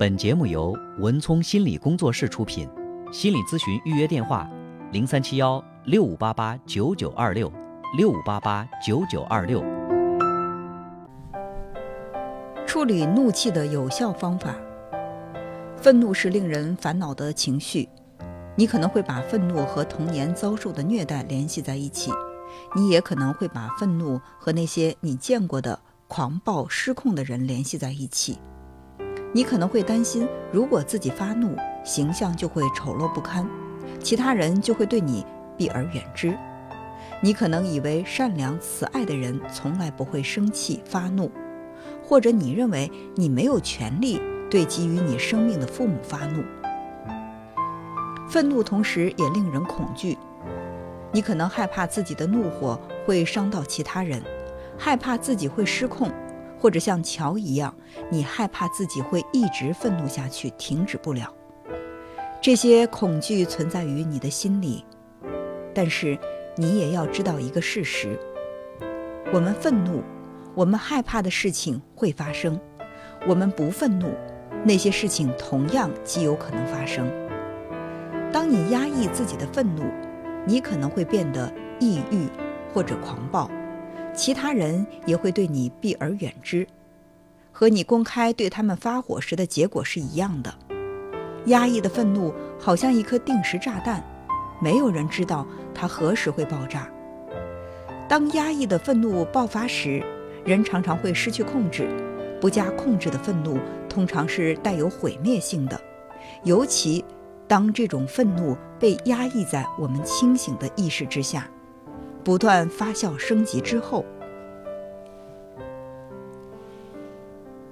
[0.00, 2.66] 本节目由文聪心理工作室出品，
[3.12, 4.48] 心理咨询预约电话：
[4.92, 7.52] 零三七幺六五八八九九二六
[7.98, 9.62] 六五八八九九二六。
[12.66, 14.56] 处理怒气的有效方法。
[15.76, 17.86] 愤怒是令人烦恼的情绪，
[18.56, 22.10] 你可能会把愤怒和童年遭受的虐待联系在一起，
[22.74, 28.38] 你也可能会把愤怒和那些你见过的狂暴失控的人联系在一起。
[29.32, 33.48] 你可能会担心，如果自己发怒，形象就会丑陋不堪，
[34.00, 35.24] 其他人就会对你
[35.56, 36.36] 避而远之。
[37.22, 41.30] 你可能以为善良慈爱的人从来不会生气发怒，
[42.02, 44.20] 或者你认为你没有权利。
[44.50, 46.42] 对给予你生命的父母发怒，
[48.28, 50.18] 愤怒同时也令人恐惧。
[51.12, 52.76] 你可能害怕自己的怒火
[53.06, 54.20] 会伤到其他人，
[54.76, 56.10] 害怕自己会失控，
[56.60, 57.74] 或者像乔一样，
[58.10, 61.32] 你害怕自己会一直愤怒下去，停止不了。
[62.42, 64.84] 这些恐惧存在于你的心里，
[65.74, 66.18] 但是
[66.56, 68.18] 你也要知道一个事实：
[69.32, 70.02] 我们愤怒，
[70.54, 72.54] 我们害怕的事情会发生；
[73.26, 74.12] 我们不愤怒。
[74.62, 77.10] 那些事情同样极有可能发生。
[78.30, 79.84] 当你压抑自己的愤怒，
[80.46, 82.28] 你可能会变得抑郁
[82.74, 83.50] 或者狂暴，
[84.14, 86.66] 其他人也会对你避而远之，
[87.52, 90.52] 和你公开对他们发火时的结果是一样的。
[91.46, 94.04] 压抑的愤怒好像一颗定时炸弹，
[94.60, 96.88] 没有人知道它何时会爆炸。
[98.08, 100.02] 当压抑的愤怒爆发时，
[100.44, 101.88] 人常常会失去控制。
[102.40, 105.78] 不加控制的愤怒通常是带有毁灭性的，
[106.42, 107.04] 尤其
[107.46, 111.46] 当这种愤怒被压抑在我们清醒的意识之下，
[112.24, 114.04] 不断发酵升级之后，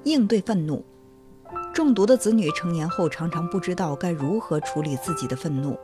[0.04, 0.84] 应对愤怒。
[1.74, 5.78] 中毒的子女成年后常常不知道该如何处理自己的愤怒，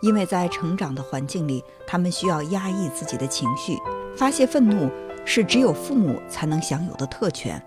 [0.00, 3.76] 因为在成长的环境里，他们需要压抑自己的情绪，
[4.16, 4.90] 发泄愤怒
[5.24, 7.62] 是只有父母才能享有的特权。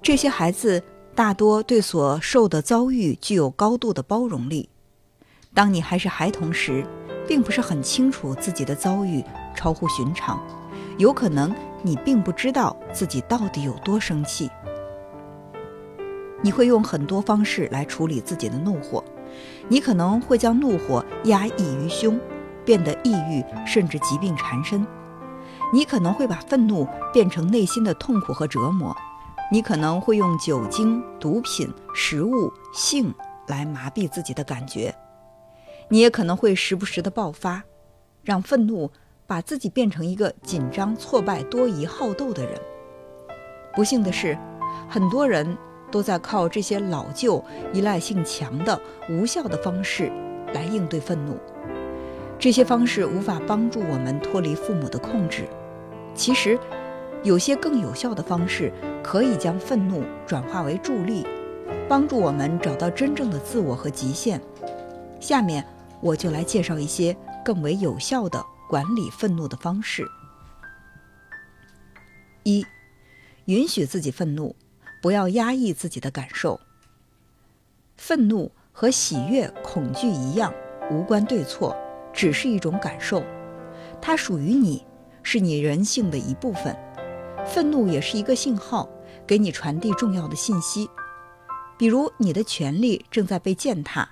[0.00, 0.82] 这些孩子
[1.14, 4.68] 大多对所受的遭遇具有高度的包容力。
[5.54, 6.86] 当你还是孩童时，
[7.26, 9.24] 并不是很清楚自己的遭遇
[9.54, 10.40] 超乎寻常，
[10.98, 14.50] 有可能你并不知道自己到底有多生气。
[16.42, 19.02] 你会用很多方式来处理自己的怒火，
[19.68, 22.18] 你可能会将怒火压抑于胸，
[22.64, 24.84] 变得抑郁甚至疾病缠身。
[25.72, 28.94] 你可能会把愤怒变成内心的痛苦和折磨。
[29.50, 33.14] 你可能会用酒精、毒品、食物、性
[33.46, 34.94] 来麻痹自己的感觉，
[35.92, 37.64] 你也可能会时不时的爆发，
[38.24, 38.90] 让愤怒
[39.26, 42.58] 把自己变成一个紧张、挫败、多疑、好斗的人。
[43.76, 44.38] 不幸的是，
[44.88, 45.54] 很多人
[45.90, 47.44] 都在靠这些老旧、
[47.74, 48.80] 依赖性强的
[49.10, 50.10] 无效的方式
[50.54, 51.36] 来应对愤怒。
[52.38, 55.46] 这些方式无法帮助我们脱离父母的控制。
[56.14, 56.58] 其实。
[57.22, 61.24] 有些更有效的方式可以将愤怒转化为助力，
[61.88, 64.40] 帮助我们找到真正的自我和极限。
[65.20, 65.64] 下面
[66.02, 70.06] 我就来介绍一些更为有效的管理愤怒的方式。
[72.42, 72.66] 一、
[73.44, 74.56] 允许自己愤怒，
[75.00, 76.60] 不要压抑自己的感受。
[77.96, 80.52] 愤怒和喜悦、恐惧一样，
[80.90, 81.76] 无关对错，
[82.12, 83.22] 只是一种感受，
[84.00, 84.84] 它属于你，
[85.22, 86.76] 是你人性的一部分。
[87.46, 88.88] 愤怒也是一个信号，
[89.24, 90.90] 给你传递重要的信息，
[91.78, 94.08] 比如你的权利正在被践踏，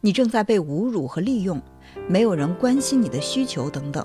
[0.00, 1.60] 你正在被侮辱和利用，
[2.06, 4.04] 没有人关心你的需求等等。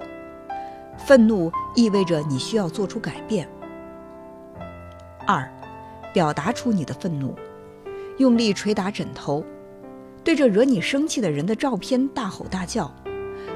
[0.97, 3.47] 愤怒意味着你需要做出改变。
[5.27, 5.47] 二，
[6.11, 7.35] 表达出你的愤怒，
[8.17, 9.45] 用力捶打枕头，
[10.23, 12.91] 对着惹你生气的人的照片大吼大叫，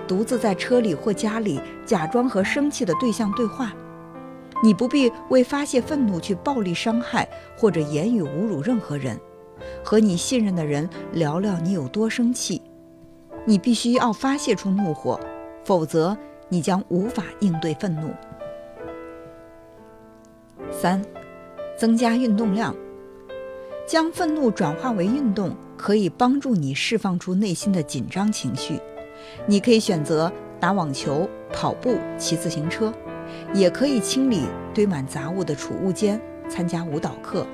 [0.07, 3.73] 独自在车里或家里假装和生气的对象对话。
[4.63, 7.27] 你不必为发泄愤怒去暴力伤害
[7.57, 9.19] 或者言语侮辱任何人，
[9.83, 12.62] 和你信任的人聊聊你有多生气。
[13.45, 15.19] 你必须要发泄出怒火，
[15.63, 16.18] 否则
[16.50, 18.09] 你将无法应对愤怒。
[20.71, 21.01] 三，
[21.77, 22.75] 增加运动量，
[23.88, 28.80] 将愤怒转化为运动，可以帮助你释放出内心的紧张情绪。
[29.45, 32.94] 你可以选择打网球、跑步、骑自行车。
[33.53, 34.44] 也可以清理
[34.74, 36.19] 堆满杂物的储物间，
[36.50, 37.45] 参加舞蹈课。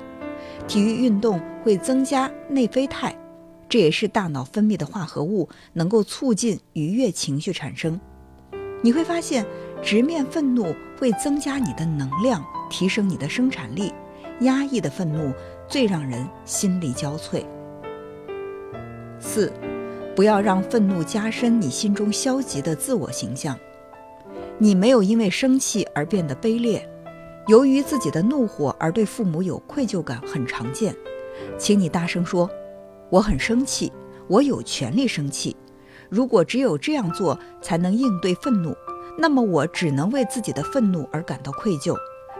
[0.66, 3.14] 体育运动会增加内啡肽，
[3.68, 8.00] 这也是大脑分泌的化合物，能够促进愉悦情绪产生。
[8.82, 9.44] 你会发现，
[9.82, 13.92] 直面愤怒会增加你的能量，提升你的生产力，
[14.40, 15.32] 压抑的愤怒
[15.68, 17.44] 最让人心力交瘁。
[19.18, 19.52] 四，
[20.14, 23.58] 不要让愤怒加深你心中消极的自我形象。
[24.58, 26.86] 你没有因为生气而变得卑劣，
[27.46, 30.94] 由于自己的怒火而对父母有愧疚感很常见。
[31.58, 32.48] 请你大声说
[33.10, 33.92] ：“我很生气，
[34.28, 35.54] 我有权利生气。
[36.08, 38.74] 如果只有这样做才能应对愤怒，
[39.18, 41.94] 那么我只能为自己的愤怒而感到愧疚。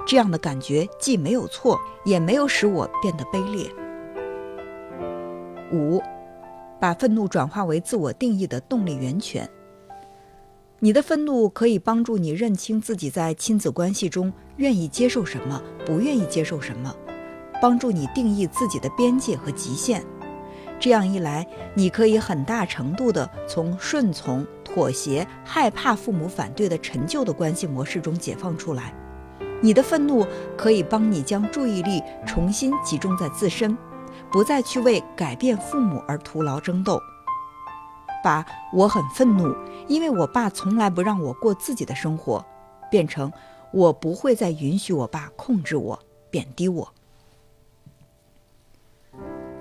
[0.06, 3.70] 这样的感觉既没有错，也没有使我变得卑劣。”
[5.72, 6.00] 五，
[6.80, 9.48] 把愤怒转化为自我定义的动力源泉。
[10.84, 16.94] 你的愤怒可以帮助你认清自己在亲子关系中愿意接受什么，不愿意接受什么，
[17.62, 20.04] 帮助你定义自己的边界和极限。
[20.78, 28.92] 这样一来，你可以很大程度地从顺从、妥协、害怕父母反对的陈旧的关系模式中解放出来。
[29.62, 33.74] 你的愤怒可以帮你将注意力重新集中在自身，
[34.30, 37.00] 不再去为改变父母而徒劳争斗。
[38.24, 39.54] 把我很愤怒，
[39.86, 42.42] 因为我爸从来不让我过自己的生活，
[42.90, 43.30] 变成
[43.70, 45.98] 我不会再允许我爸控制我、
[46.30, 46.94] 贬低我。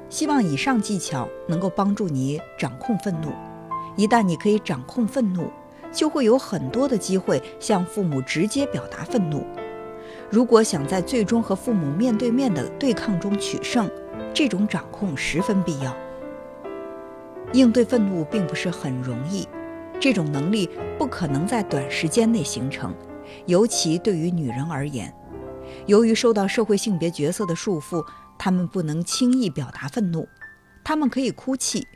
[0.10, 3.34] 希望以上技巧能够帮助你掌控愤怒。
[3.98, 5.52] 一旦你可以掌控愤怒，
[5.92, 9.46] 就会有很多的机会向父母直接表达愤怒。
[10.30, 13.92] 如果想在最终和父母面对面的对抗中取胜，
[14.34, 15.94] 这种掌控十分必要。
[17.54, 19.48] 应对愤怒并不是很容易，
[20.00, 22.94] 这种能力不可能在短时间内形成，
[23.46, 25.14] 尤其对于女人而言，
[25.86, 28.04] 由于受到社会性别角色的束缚，
[28.38, 30.28] 她们不能轻易表达愤怒。
[30.84, 31.88] 她们可以哭泣，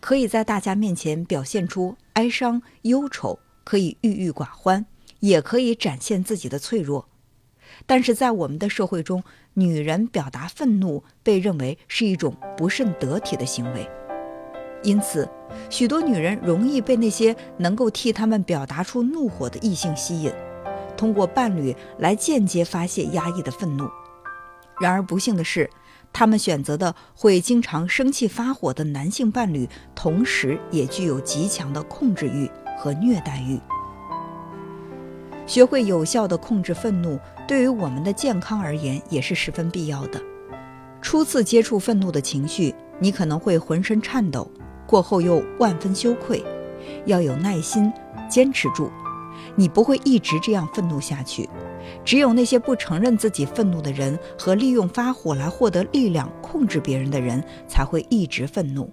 [0.00, 4.86] 可以在大家面前表现出哀伤、忧愁，可以郁郁寡欢，
[5.20, 7.06] 也可以展现自己的脆弱。
[7.86, 9.22] 但是在我们的社会中，
[9.54, 13.88] 女人表达愤怒被认为是一种不甚得体的行为。
[14.82, 15.28] 因此，
[15.70, 20.32] 许多女人容易被那些能够替她们表达出怒火的异性吸引，
[20.96, 23.88] 通过伴侣来间接发泄压抑的愤怒。
[24.80, 25.70] 然而，不幸的是，
[26.12, 33.60] 她们选择的会经常生气发火的男性伴侣，同时也具有极强的控制欲和虐待欲。
[35.46, 40.20] 学会有效地控制愤怒，对于我们的健康而言也是十分必要的。
[41.00, 44.50] 初次接触愤怒的情绪，你可能会浑身颤抖。
[44.92, 46.44] 过后又万分羞愧，
[47.06, 47.90] 要有耐心，
[48.28, 48.90] 坚持住。
[49.54, 51.48] 你不会一直这样愤怒下去。
[52.04, 58.92] 只有那些不承认自己愤怒的人和利用发火来获得力量、控制别人的人，才会一直愤怒。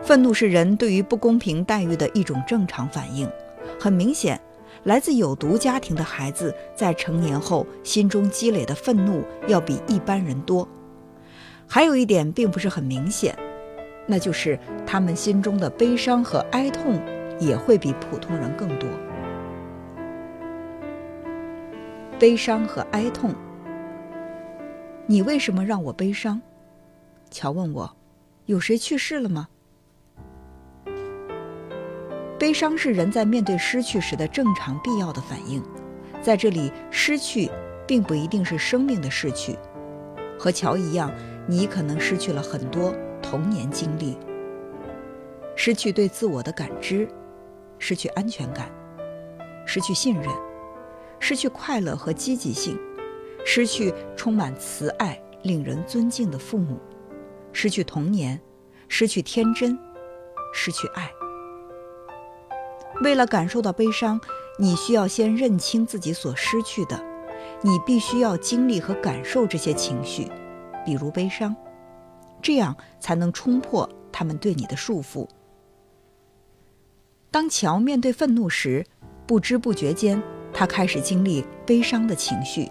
[0.00, 3.30] 愤怒是人对于不公平待遇的一种正常反应。
[3.78, 4.40] 很明显，
[4.84, 10.66] 来自有毒家庭的孩子在成年后心中积累的愤怒要比一般人多。
[11.66, 13.38] 还有一点并不是很明显。
[14.10, 17.00] 那就是他们心中的悲伤和哀痛
[17.38, 18.90] 也会比普通人更多。
[22.18, 23.32] 悲伤和哀痛，
[25.06, 26.42] 你为什么让我悲伤？
[27.30, 27.96] 乔问我，
[28.46, 29.46] 有谁去世了吗？
[32.36, 35.62] 悲伤是人在面对失去时的正常必要的反应，
[36.20, 37.48] 在这里，失去
[37.86, 39.56] 并不一定是生命的逝去。
[40.36, 41.12] 和乔一样，
[41.46, 42.92] 你可能失去了很多。
[43.30, 44.18] 童年经历，
[45.54, 47.08] 失去对自我的感知，
[47.78, 48.68] 失去安全感，
[49.64, 50.28] 失去信任，
[51.20, 52.76] 失去快乐和积极性，
[53.46, 56.80] 失去充满慈爱、令人尊敬的父母，
[57.52, 58.40] 失去童年，
[58.88, 59.78] 失去天真，
[60.52, 61.08] 失去爱。
[63.04, 64.20] 为了感受到悲伤，
[64.58, 67.00] 你需要先认清自己所失去的，
[67.62, 70.26] 你必须要经历和感受这些情绪，
[70.84, 71.54] 比如悲伤。
[72.42, 75.28] 这样才能冲破他们对你的束缚。
[77.30, 78.84] 当乔面对愤怒时，
[79.26, 80.20] 不知不觉间，
[80.52, 82.68] 他开始经历悲伤的情绪。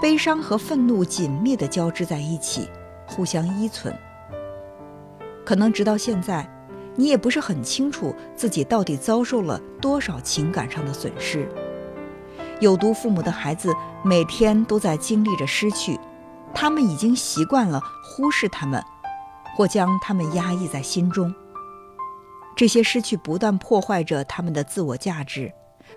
[0.00, 2.68] 悲伤和愤怒紧密地交织在一起，
[3.06, 3.94] 互相依存。
[5.44, 6.48] 可能直到现在，
[6.96, 11.48] 你也不是很清楚自己到底遭受了多少情感上的损失。
[12.60, 13.72] 有毒父母的孩子
[14.04, 15.98] 每天都在经历着失去。
[16.54, 18.82] 他们已经习惯了忽视他们，
[19.56, 21.34] 或将他们压抑在心中。
[22.54, 25.52] 这些失去不断破坏着他们的自我价值。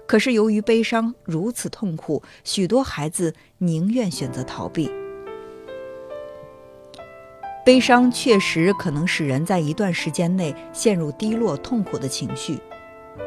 [0.08, 4.92] 可是由于悲伤如此痛苦，许多孩子宁愿选择逃避。
[7.66, 12.60] 悲伤确实可能使人在一段时间内陷入低落痛苦的情绪，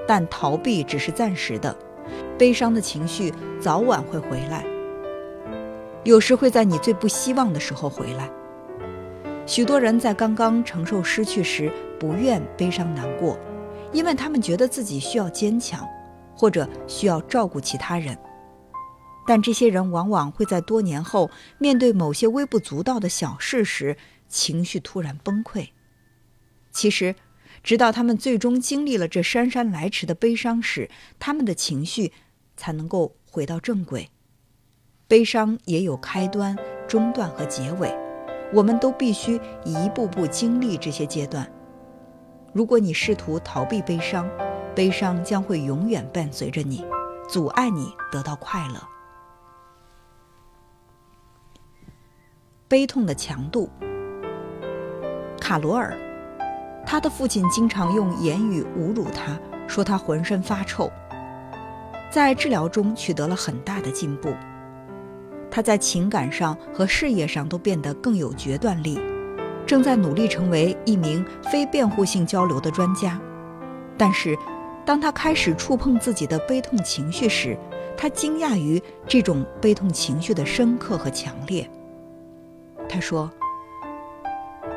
[0.07, 1.77] 但逃避只是暂时的，
[2.39, 4.78] 悲伤的情绪早晚会回来。
[6.05, 8.31] 有时会在你最不希望的时候回来。
[9.47, 13.39] 许多人在刚刚承受失去时不愿悲伤难过，
[13.93, 15.87] 因为他们觉得自己需要坚强，
[16.35, 18.17] 或者需要照顾其他人。
[19.27, 23.97] 但这些人往往会在多年后面对某些微不足道的小事时，
[24.29, 25.69] 情绪突然崩溃。
[26.71, 27.15] 其实，
[27.63, 32.13] 直到他们最终经历了这姗姗来迟的悲伤时，他们的情绪
[32.57, 34.11] 才能够回到正轨。
[35.09, 36.55] 悲伤也有开端、
[36.87, 37.91] 中段和结尾，
[38.53, 41.51] 我们都必须一步步经历这些阶段。
[42.53, 44.29] 如果你试图逃避悲伤，
[44.75, 46.85] 悲伤将会永远伴随着你，
[47.27, 48.75] 阻碍你得到快乐。
[52.69, 53.71] 悲痛的强度。
[55.41, 55.97] 卡罗尔，
[56.85, 60.93] 他的父亲经常用言语侮辱他，说他浑身发臭。
[62.11, 64.35] 在治疗中取得了很大的进步，
[65.51, 69.01] 他在情感上和事业上都变得更有决断力，
[69.67, 73.21] 正在努力成为一名非辩护性交流的专家。
[73.97, 74.37] 但是，
[74.85, 77.59] 当他开始触碰自己的悲痛情绪时，
[77.97, 81.69] 他惊讶于这种悲痛情绪的深刻和强烈。
[82.89, 83.31] 他说：“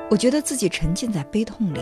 [0.10, 1.80] 我觉得自己沉浸在悲痛里。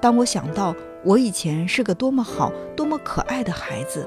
[0.00, 0.74] 当我想到
[1.04, 4.06] 我以前是个多么好、多么可爱的孩子，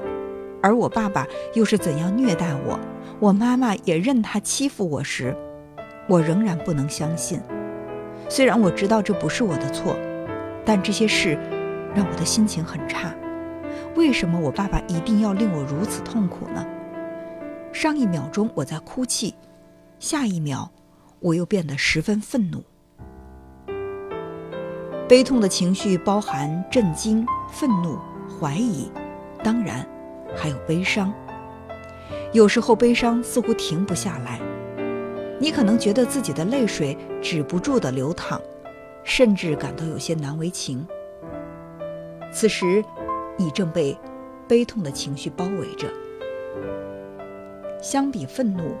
[0.64, 2.80] 而我爸爸又是怎样虐待我，
[3.20, 5.36] 我妈妈也任他欺负我时，
[6.08, 7.38] 我仍然不能相信。
[8.30, 9.94] 虽然我知道这不是我的错，
[10.64, 11.34] 但这些事
[11.94, 13.14] 让我的心情很差。
[13.94, 16.66] 为什么我爸爸一定要令我如此痛苦呢？
[17.70, 19.34] 上一秒钟我在哭泣，
[19.98, 20.70] 下一秒……”
[21.20, 22.62] 我又变得十分愤怒。
[25.06, 28.90] 悲痛的情绪包含震惊、愤怒、怀疑，
[29.42, 29.86] 当然
[30.36, 31.12] 还有悲伤。
[32.32, 34.40] 有时候悲伤似乎停不下来，
[35.38, 38.40] 你可能觉得自己的泪水止不住的流淌，
[39.04, 40.86] 甚至感到有些难为情。
[42.32, 42.84] 此时，
[43.36, 43.96] 你正被
[44.48, 45.88] 悲痛的情绪包围着。
[47.80, 48.74] 相比愤怒。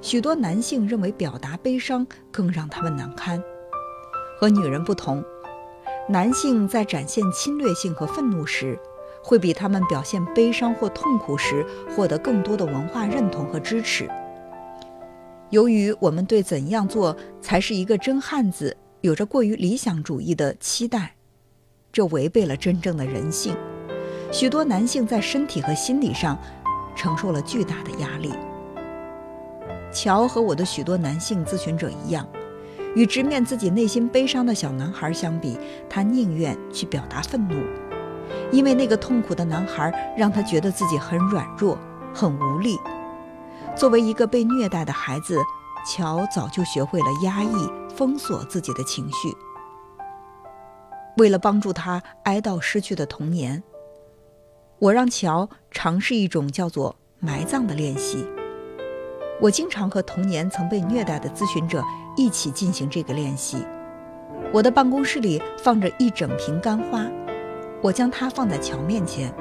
[0.00, 3.42] 许多男性认为表达悲伤更让他们难堪。
[4.38, 5.24] 和女人不同，
[6.08, 8.78] 男性在展现侵略性和愤怒时，
[9.28, 11.62] 会比他们表现悲伤或痛苦时
[11.94, 14.08] 获得更多的文化认同和支持。
[15.50, 21.14] 由于我们对怎样做才是一个真汉子有着过于理想主义的期待，
[21.92, 23.54] 这违背了真正的人性。
[24.32, 26.38] 许多男性在身体和心理上
[26.96, 28.32] 承受了巨大的压力。
[29.92, 32.26] 乔和我的许多男性咨询者一样，
[32.94, 37.56] 与直面自己内心悲伤的小男孩相比，他宁愿去表达愤怒，
[38.50, 41.78] 因为那个痛苦的男孩让他觉得自己很软弱、
[42.14, 42.78] 很无力。
[43.76, 45.40] 作为一个被虐待的孩子，
[45.86, 49.28] 乔早就学会了压抑、封锁自己的情绪。
[51.16, 53.62] 为了帮助他哀悼失去的童年，
[54.78, 58.26] 我让乔尝试一种叫做埋葬的练习。
[59.40, 61.82] 我经常和童年曾被虐待的咨询者
[62.16, 63.64] 一起进行这个练习。
[64.52, 67.06] 我的办公室里放着一整瓶干花，
[67.82, 69.32] 我将它放在桥面前，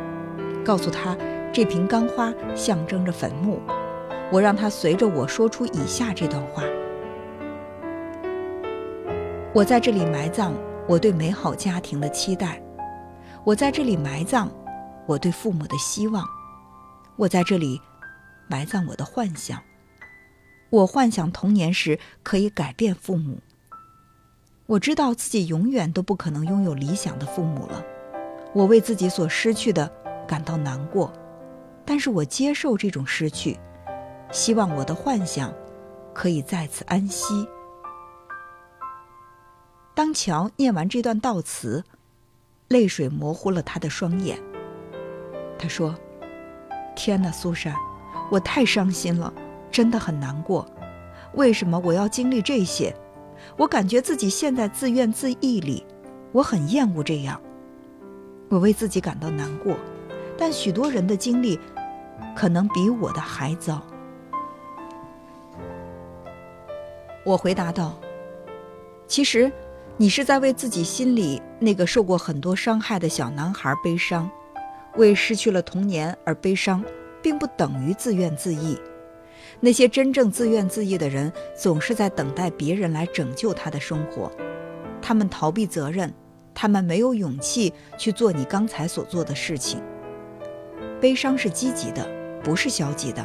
[0.63, 1.17] 告诉他
[1.51, 3.59] 这瓶干花象征着坟墓。
[4.31, 6.61] 我让他随着我说出以下这段话：
[9.53, 10.53] 我在这里埋葬
[10.85, 12.61] 我对美好家庭的期待，
[13.45, 14.51] 我在这里埋葬
[15.05, 16.25] 我对父母的希望，
[17.15, 17.81] 我在这里
[18.49, 19.59] 埋葬我的幻想。
[20.69, 23.39] 我幻想童年时可以改变父母。
[24.65, 27.81] 我知道自己永远都不可能拥有理想的父母了。
[28.57, 29.87] 我为自己所失去的
[30.27, 31.13] 感到难过，
[31.85, 33.55] 但是我接受这种失去，
[34.31, 35.53] 希望我的幻想
[36.11, 37.47] 可以再次安息。
[39.93, 41.83] 当乔念完这段悼词，
[42.69, 44.39] 泪水模糊了他的双眼。
[45.59, 45.95] 他说
[46.97, 47.75] ：“天哪，苏珊，
[48.31, 49.31] 我太伤心了。”
[49.69, 50.67] 真的很难过，
[51.35, 52.95] 为什么我要经历这些？
[53.55, 55.85] 我感觉自己陷在自怨自艾里，
[56.31, 57.39] 我很厌恶这样。
[58.49, 59.75] 我为自己感到难过，
[60.37, 61.59] 但许多人的经历
[62.35, 63.81] 可能比我的还糟。
[67.25, 67.99] 我回答道
[69.05, 69.51] ：“其实，
[69.97, 74.29] 你是在为自己心里那个受过很多伤害的小男孩悲伤，
[74.95, 76.81] 为失去了童年而悲伤，
[77.21, 78.77] 并不等于自怨自艾。”
[79.59, 84.31] 那些真正自怨自艾的人，总是在等待别人来拯救他的生活。
[85.01, 86.13] 他们逃避责任，
[86.59, 89.79] 他们没有勇气去做你刚才所做的事情。
[90.99, 92.03] 悲伤是积极的，
[92.43, 93.23] 不是消极的，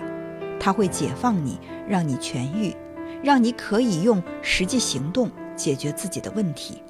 [0.61, 1.59] 它会解放你，
[1.89, 2.77] 让你痊愈，
[3.23, 6.83] 让你可以用实际行动解决自己的问题。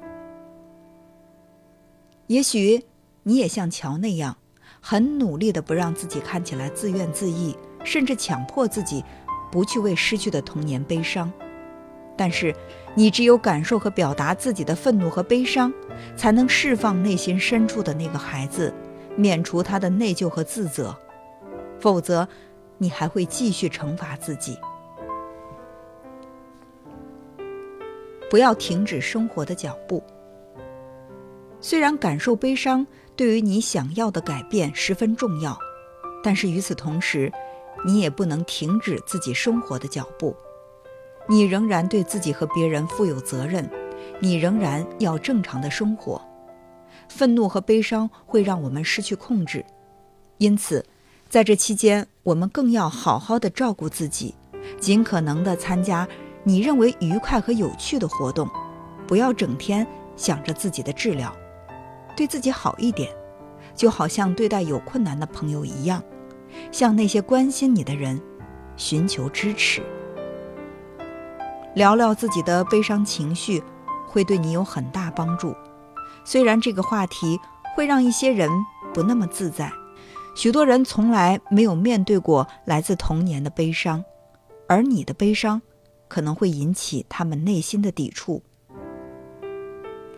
[2.27, 2.83] 也许
[3.23, 4.35] 你也像乔那样，
[4.81, 9.01] 很努力的不让自己看起来自怨自艾，甚至强迫自己
[9.49, 11.31] 不去为失去的童年悲伤。
[12.17, 12.53] 但是，
[12.95, 15.73] 你只有感受和表达自己的愤怒和悲伤，
[16.15, 18.73] 才能释放内心深处的那个孩子，
[19.15, 20.95] 免除他的内疚和自责。
[21.79, 22.27] 否则，
[22.77, 24.57] 你还会继续惩罚自己。
[28.29, 30.03] 不要停止生活的脚步。
[31.59, 32.85] 虽然感受悲伤
[33.15, 35.57] 对于你想要的改变十分重要，
[36.23, 37.31] 但是与此同时，
[37.85, 40.35] 你也不能停止自己生活的脚步。
[41.27, 43.69] 你仍然对自己和别人负有责任，
[44.19, 46.21] 你仍然要正常的生活。
[47.07, 49.63] 愤怒和悲伤会让我们失去控制，
[50.37, 50.85] 因此，
[51.29, 54.33] 在这期间，我们更要好好的照顾自己，
[54.79, 56.07] 尽可能的参加
[56.43, 58.49] 你认为愉快和有趣的活动，
[59.07, 61.33] 不要整天想着自己的治疗。
[62.15, 63.09] 对自己好一点，
[63.75, 66.03] 就好像对待有困难的朋友一样，
[66.71, 68.21] 向那些关心你的人
[68.77, 69.81] 寻求支持。
[71.75, 73.63] 聊聊自己的悲伤情绪，
[74.07, 75.55] 会对你有很大帮助。
[76.23, 77.39] 虽然这个话题
[77.75, 78.49] 会让一些人
[78.93, 79.71] 不那么自在，
[80.35, 84.03] 许多人从来没有面对过来自童年的悲伤，
[84.67, 85.61] 而你的悲伤
[86.07, 88.43] 可能会引起他们内心的抵触。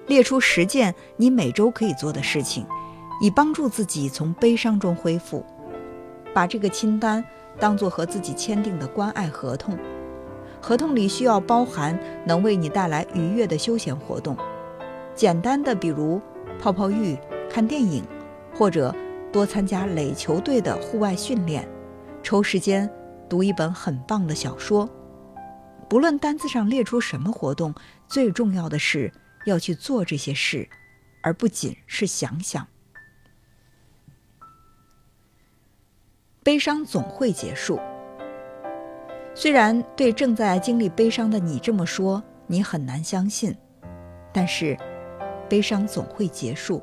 [0.07, 2.67] 列出十件你每周可以做的事情，
[3.21, 5.43] 以帮助自己从悲伤中恢复。
[6.33, 7.23] 把这个清单
[7.57, 9.79] 当做和自己签订的关爱合同，
[10.65, 11.95] 合同里需要包含
[12.25, 14.35] 能为你带来愉悦的休闲活动，
[15.13, 16.19] 简单的比如
[16.59, 17.15] 泡泡浴、
[17.47, 18.03] 看电影，
[18.51, 18.91] 或者
[19.31, 21.69] 多参加垒球队的户外训练，
[22.23, 22.91] 抽时间
[23.29, 24.89] 读一本很棒的小说。
[25.87, 27.75] 不论单子上列出什么活动，
[28.07, 29.13] 最重要的是。
[29.45, 30.67] 要去做这些事，
[31.21, 32.65] 而不仅是想想。
[36.41, 37.79] 悲伤总会结束。
[39.37, 43.53] 虽然对正在经历悲伤的你这么说，你很难相信，
[44.31, 44.77] 但是
[45.49, 46.81] 悲伤总会结束。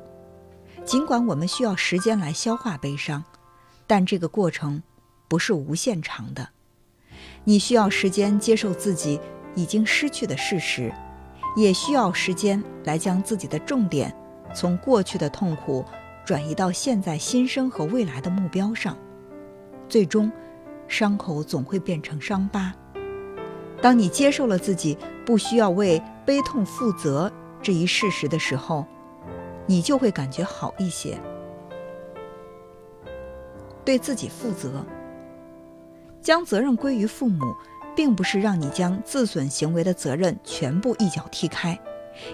[0.85, 3.23] 尽管我们需要时间来消化悲伤，
[3.87, 4.83] 但这个过程
[5.27, 6.47] 不是无限长的。
[7.43, 9.19] 你需要时间接受自己
[9.55, 10.93] 已经失去的事实。
[11.55, 14.11] 也需要时间来将自己的重点
[14.55, 15.85] 从过去的痛苦
[16.25, 18.97] 转移到现在新生和未来的目标上。
[19.87, 20.31] 最终，
[20.87, 22.73] 伤口总会变成伤疤。
[23.81, 28.85] 当你接受了自己不需要为悲痛负责这一事实的时候，
[29.65, 31.19] 你就会感觉好一些。
[33.83, 34.85] 对自己负责，
[36.21, 37.55] 将责任归于父母。
[37.95, 41.79] 并不是让你将自损行为的责任全部一脚踢开，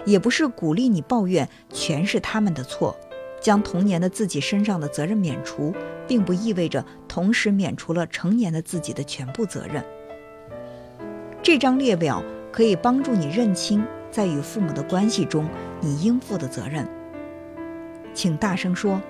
[0.06, 2.96] 也不是鼓励你抱怨全是他们的错。
[3.40, 5.72] 将童年的自己身上的责任免除，
[6.06, 9.84] 并不意味着同时免除了成年的自己的全部责任。
[11.42, 12.22] 这张列表
[12.52, 15.48] 可以帮助你认清在与父母的关系中
[15.80, 16.86] 你应负的责任。
[18.12, 19.00] 请大声说：“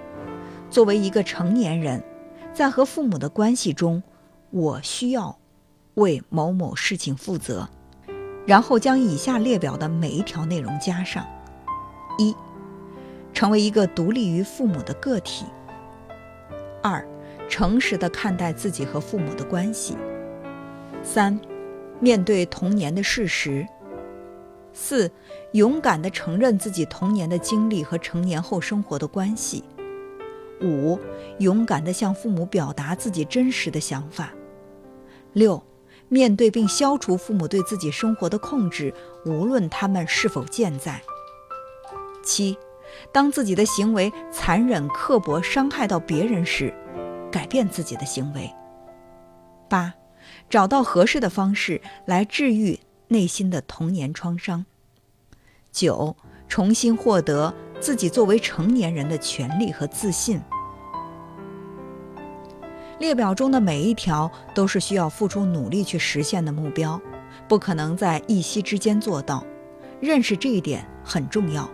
[0.71, 2.03] 作为一个成年人，
[2.55, 4.03] 在和父母的关系中，
[4.51, 5.37] 我需要。”
[5.95, 7.69] 为某某事情负责，
[8.47, 11.27] 然后将以下列表的每一条内容加上：
[12.17, 12.35] 一、
[13.41, 15.47] 成为一个独立于父母的个体；
[16.83, 17.03] 二、
[17.49, 19.95] 诚实的看待自己和父母的关系；
[21.03, 21.41] 三、
[22.01, 23.65] 面对童年的事实；
[24.75, 25.11] 四、
[25.53, 29.65] 勇敢的承认自己童年的经历和成年后生活的关系；
[30.61, 31.01] 五、
[31.39, 34.27] 勇敢的向父母表达自己真实的想法；
[35.33, 35.63] 六。
[36.11, 38.93] 面对并消除父母对自己生活的控制，
[39.25, 41.01] 无论他们是否健在。
[42.23, 42.59] 七，
[43.13, 46.73] 当自己的行为残忍、刻薄、伤害到别人时，
[47.31, 48.53] 改变自己的行为。
[49.69, 49.95] 八，
[50.49, 54.65] 找到合适的方式来治愈内心的童年创伤。
[55.73, 56.17] 九，
[56.49, 60.41] 重新获得自己作为成年人的权利和自信。
[62.99, 67.01] 列表中的每一条都是需要付出努力去实现的目标，
[67.49, 69.45] 不可能在一夕之间做到。
[70.01, 71.71] 认识这一点很重要。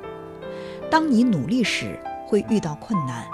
[0.89, 3.27] 当你努力时，会遇到困难，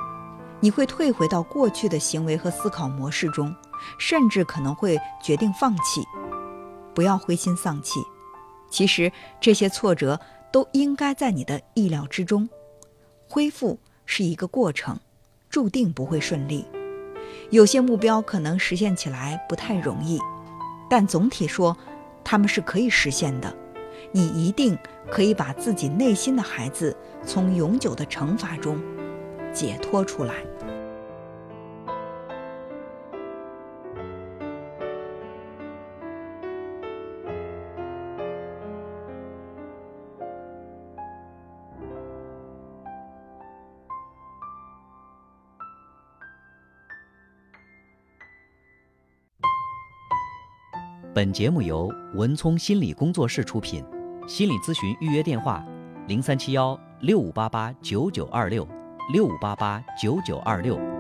[0.61, 3.55] 你会退回到过去的行为和思考模式中，
[3.99, 6.03] 甚至可能会决定放弃。
[6.95, 8.01] 不要灰心丧气，
[8.71, 10.19] 其实这些挫折
[10.51, 12.49] 都应该在你的意料之中。
[13.29, 14.99] 恢复是一个过程，
[15.49, 16.67] 注定不会顺利。
[17.51, 20.19] 有些目标可能实现起来不太容易，
[20.88, 21.77] 但总体说，
[22.25, 23.55] 他们是可以实现的。
[24.12, 24.77] 你一定
[25.11, 26.94] 可以把自己内心的孩子
[27.25, 28.79] 从永久的惩罚中
[29.53, 30.35] 解脱出来。
[51.14, 53.85] 本节目由文聪心理工作室出品，
[54.27, 55.65] 心理咨询预约电话：
[56.07, 58.67] 零三七幺六五八八九九二六
[59.13, 60.92] 六五八八九九二六。